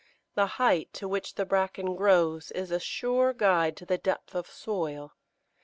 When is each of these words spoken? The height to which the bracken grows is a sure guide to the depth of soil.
The 0.33 0.47
height 0.57 0.91
to 0.93 1.07
which 1.07 1.35
the 1.35 1.45
bracken 1.45 1.93
grows 1.95 2.49
is 2.53 2.71
a 2.71 2.79
sure 2.79 3.33
guide 3.33 3.77
to 3.77 3.85
the 3.85 3.99
depth 3.99 4.33
of 4.33 4.49
soil. 4.49 5.13